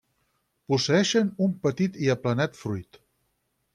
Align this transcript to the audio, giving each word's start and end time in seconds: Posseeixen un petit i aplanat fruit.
Posseeixen 0.71 1.29
un 1.47 1.53
petit 1.67 1.99
i 2.07 2.11
aplanat 2.15 2.59
fruit. 2.65 2.99